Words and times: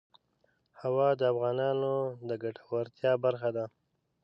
هوا 0.81 1.09
د 1.19 1.21
افغانانو 1.33 1.93
د 2.27 2.29
ګټورتیا 2.43 3.11
برخه 3.23 3.49
ده. 3.57 3.65